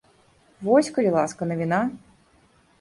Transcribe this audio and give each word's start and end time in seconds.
Вось, 0.69 0.89
калі 0.97 1.13
ласка, 1.17 1.51
навіна. 1.53 1.85